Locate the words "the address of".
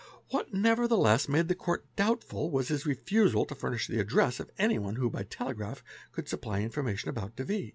3.85-4.49